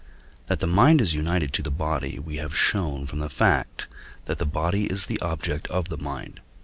That 0.47 0.61
the 0.61 0.65
mind 0.65 0.99
is 0.99 1.13
united 1.13 1.53
to 1.53 1.61
the 1.61 1.69
body 1.69 2.17
we 2.17 2.37
have 2.37 2.57
shown 2.57 3.05
from 3.05 3.19
the 3.19 3.29
fact, 3.29 3.87
that 4.25 4.39
the 4.39 4.47
body 4.47 4.85
is 4.85 5.05
the 5.05 5.19
object 5.21 5.67
of 5.67 5.89
the 5.89 5.97
mind 5.97 6.37
(II. 6.39 6.43